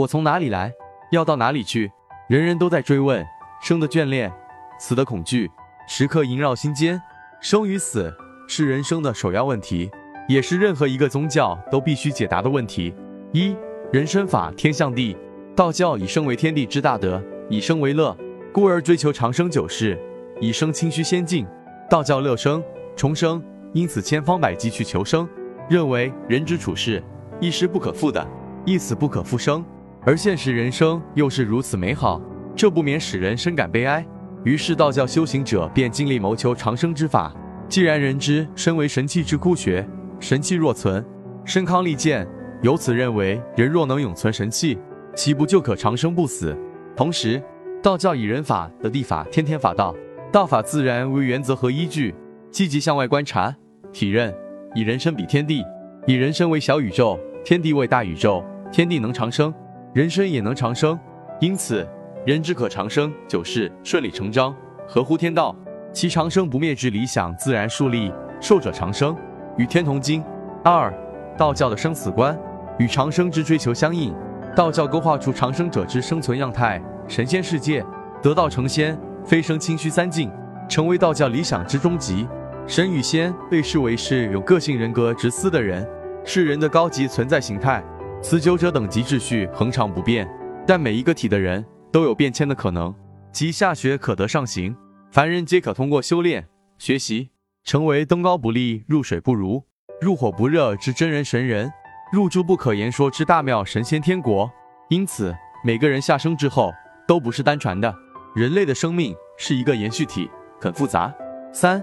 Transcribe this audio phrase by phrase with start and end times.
[0.00, 0.72] 我从哪里来，
[1.10, 1.92] 要到哪里去？
[2.26, 3.22] 人人都在追问，
[3.60, 4.32] 生的眷恋，
[4.78, 5.50] 死的恐惧，
[5.86, 6.98] 时刻萦绕心间。
[7.38, 8.10] 生与死
[8.48, 9.90] 是人生的首要问题，
[10.26, 12.94] 也是任何一个宗教都必须解答的问题。
[13.32, 13.54] 一
[13.92, 15.14] 人生法天象地，
[15.54, 18.16] 道教以生为天地之大德，以生为乐，
[18.54, 19.98] 故而追求长生久世，
[20.40, 21.46] 以生清虚仙境。
[21.90, 22.64] 道教乐生
[22.96, 23.42] 重生，
[23.74, 25.28] 因此千方百计去求生，
[25.68, 27.04] 认为人之处世
[27.38, 28.26] 一失不可复的，
[28.64, 29.62] 一死不可复生。
[30.04, 32.20] 而现实人生又是如此美好，
[32.56, 34.04] 这不免使人深感悲哀。
[34.44, 37.34] 于是道教修行者便尽力谋求长生之法。
[37.68, 39.86] 既然人之身为神气之窟穴，
[40.18, 41.04] 神气若存，
[41.44, 42.26] 身康力健，
[42.62, 44.78] 由此认为人若能永存神气，
[45.14, 46.56] 岂不就可长生不死？
[46.96, 47.40] 同时，
[47.82, 49.94] 道教以人法的地法，天天法道，
[50.32, 52.14] 道法自然为原则和依据，
[52.50, 53.54] 积极向外观察、
[53.92, 54.34] 体认，
[54.74, 55.62] 以人身比天地，
[56.06, 58.42] 以人身为小宇宙，天地为大宇宙，
[58.72, 59.54] 天地能长生。
[59.92, 60.96] 人生也能长生，
[61.40, 61.84] 因此
[62.24, 64.54] 人之可长生久世，顺理成章，
[64.86, 65.54] 合乎天道。
[65.92, 69.16] 其长生不灭之理想自然树立，寿者长生，
[69.56, 70.22] 与天同经。
[70.62, 70.94] 二，
[71.36, 72.38] 道教的生死观
[72.78, 74.14] 与长生之追求相应。
[74.54, 77.84] 道教勾画出长生者之生存样态，神仙世界，
[78.22, 80.30] 得道成仙，飞升清虚三境，
[80.68, 82.28] 成为道教理想之终极。
[82.64, 85.84] 神与仙被视为是有个性人格之思的人，
[86.24, 87.82] 是人的高级存在形态。
[88.22, 90.28] 此九者等级秩序恒常不变，
[90.66, 92.94] 但每一个体的人都有变迁的可能，
[93.32, 94.76] 即下学可得上行，
[95.10, 96.46] 凡人皆可通过修炼
[96.78, 97.30] 学习，
[97.64, 99.64] 成为登高不立、入水不如、
[100.02, 101.72] 入火不热之真人神人，
[102.12, 104.50] 入诸不可言说之大妙神仙天国。
[104.90, 105.34] 因此，
[105.64, 106.70] 每个人下生之后
[107.08, 107.92] 都不是单传的，
[108.34, 111.12] 人类的生命是一个延续体，很复杂。
[111.52, 111.82] 三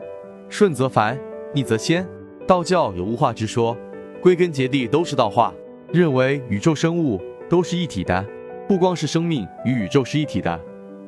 [0.50, 1.18] 顺则凡，
[1.54, 2.08] 逆则仙。
[2.48, 3.76] 道教有无化之说，
[4.22, 5.52] 归根结底都是道化。
[5.94, 8.26] 认为宇宙生物都是一体的，
[8.68, 10.60] 不光是生命与宇宙是一体的，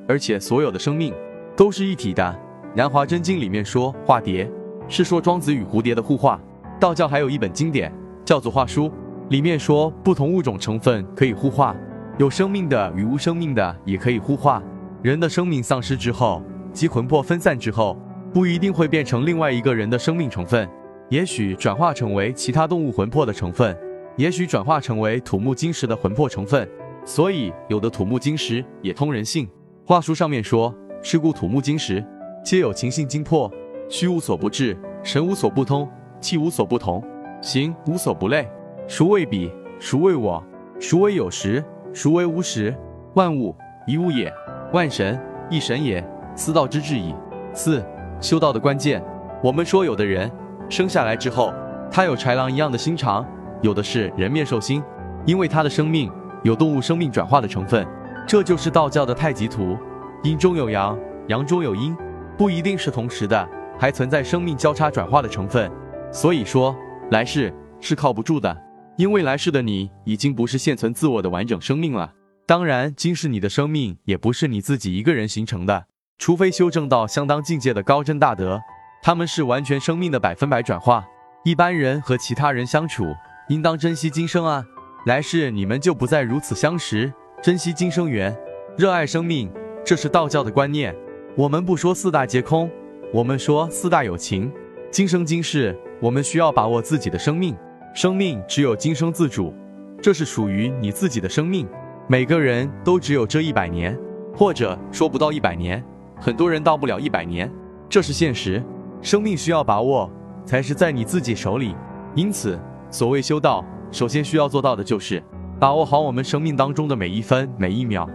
[0.07, 1.13] 而且所有的生命
[1.53, 2.23] 都是一体的。
[2.75, 4.49] 《南华真经》里面说化蝶，
[4.87, 6.39] 是说庄子与蝴蝶的互化。
[6.79, 7.93] 道教还有一本经典
[8.23, 8.85] 叫做《化书》，
[9.29, 11.75] 里面说不同物种成分可以互化，
[12.17, 14.63] 有生命的与无生命的也可以互化。
[15.01, 17.97] 人的生命丧失之后，即魂魄分散之后，
[18.33, 20.69] 不一定会变成另外一个人的生命成分，
[21.09, 23.77] 也许转化成为其他动物魂魄的成分。
[24.19, 26.69] 也许转化成为土木金石的魂魄成分，
[27.05, 29.49] 所以有的土木金石也通人性。
[29.85, 32.05] 话书上面说：“是故土木金石
[32.43, 33.49] 皆有情性精魄，
[33.87, 37.01] 虚无所不至，神无所不通，气无所不同，
[37.41, 38.45] 形无所不类。
[38.89, 39.49] 孰为彼？
[39.79, 40.43] 孰为我？
[40.81, 41.63] 孰为有时？
[41.93, 42.75] 孰为无时？
[43.13, 43.55] 万物
[43.87, 44.29] 一物也，
[44.73, 45.17] 万神
[45.49, 46.05] 一神也。
[46.35, 47.15] 思道之至矣。”
[47.55, 47.81] 四
[48.19, 49.01] 修道的关键，
[49.41, 50.29] 我们说有的人
[50.67, 51.53] 生下来之后，
[51.89, 53.25] 他有豺狼一样的心肠。
[53.61, 54.81] 有的是人面兽心，
[55.25, 56.11] 因为他的生命
[56.43, 57.85] 有动物生命转化的成分，
[58.27, 59.77] 这就是道教的太极图，
[60.23, 60.97] 阴中有阳，
[61.27, 61.95] 阳中有阴，
[62.37, 63.47] 不一定是同时的，
[63.77, 65.69] 还存在生命交叉转化的成分。
[66.11, 66.75] 所以说
[67.11, 68.55] 来世是靠不住的，
[68.97, 72.13] 因为来世的你已经不是现存自我的完整生命了。
[72.45, 75.85] 当然，今世你的生命也不是你自己一个人形成的，
[76.17, 78.59] 除非修正到相当境界的高真大德，
[79.03, 81.05] 他们是完全生命的百分百转化。
[81.43, 83.13] 一般人和其他人相处。
[83.49, 84.63] 应当珍惜今生啊，
[85.07, 87.11] 来世你们就不再如此相识。
[87.41, 88.35] 珍惜今生缘，
[88.77, 89.51] 热爱生命，
[89.83, 90.95] 这是道教的观念。
[91.35, 92.69] 我们不说四大皆空，
[93.11, 94.51] 我们说四大有情。
[94.91, 97.57] 今生今世，我们需要把握自己的生命，
[97.95, 99.51] 生命只有今生自主，
[99.99, 101.67] 这是属于你自己的生命。
[102.07, 103.97] 每个人都只有这一百年，
[104.31, 105.83] 或者说不到一百年，
[106.21, 107.51] 很多人到不了一百年，
[107.89, 108.63] 这是现实。
[109.01, 110.07] 生命需要把握，
[110.45, 111.75] 才是在你自己手里。
[112.13, 112.59] 因此。
[112.91, 115.23] 所谓修道，首先需要做到的就是
[115.59, 118.09] 把握好我们生命当中的每一分每一秒。